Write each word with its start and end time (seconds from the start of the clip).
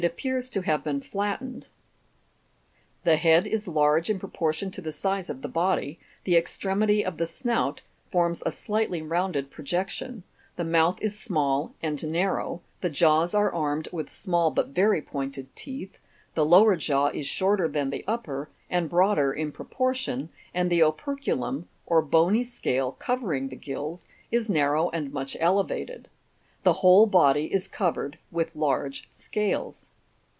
pearg 0.09 0.43
to 0.51 0.61
have 0.63 0.83
becn 0.83 1.03
fl 1.03 1.21
i 1.21 1.37
ten 1.37 1.51
4 1.61 1.61
r 1.61 1.61
The 3.03 3.17
head 3.17 3.45
is 3.45 3.67
large 3.67 4.09
in 4.09 4.17
proportion 4.17 4.71
to 4.71 4.81
the 4.81 4.91
size 4.91 5.29
of 5.29 5.43
the 5.43 5.47
body, 5.47 5.99
the 6.23 6.35
extremity 6.35 7.05
of 7.05 7.17
the 7.19 7.27
snout 7.27 7.83
forms 8.11 8.41
a 8.43 8.51
slightly 8.51 9.03
rounded 9.03 9.51
projection, 9.51 10.23
the 10.55 10.63
mouth 10.63 10.99
is 11.03 11.19
small 11.19 11.75
and 11.83 12.03
nar 12.11 12.37
row, 12.37 12.61
the 12.81 12.89
jaws 12.89 13.35
are 13.35 13.53
armed 13.53 13.89
with 13.91 14.09
small 14.09 14.49
but 14.49 14.69
very 14.69 15.03
pointed 15.03 15.55
teeth, 15.55 15.99
the 16.33 16.43
lower 16.47 16.75
jaw 16.75 17.09
is 17.09 17.27
shorter 17.27 17.67
than 17.67 17.91
the 17.91 18.03
upper, 18.07 18.49
and 18.71 18.89
broader 18.89 19.31
in 19.31 19.51
proportion, 19.51 20.29
and 20.51 20.71
the 20.71 20.81
operculum 20.81 21.67
(or 21.85 22.01
bony 22.01 22.41
scale 22.43 22.93
covering 22.93 23.49
the 23.49 23.55
gills) 23.55 24.07
is 24.31 24.49
narrow 24.49 24.89
and 24.89 25.13
much 25.13 25.37
elevated. 25.39 26.07
The 26.63 26.73
whole 26.81 27.05
body 27.07 27.51
is 27.53 27.67
covered 27.67 28.17
with 28.31 28.55
large 28.55 29.07
scales. 29.11 29.87